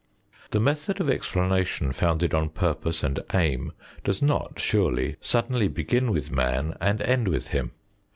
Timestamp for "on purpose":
2.33-3.03